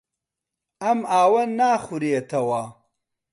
[0.81, 2.63] ئەم ئاوە ناخورێتەوە.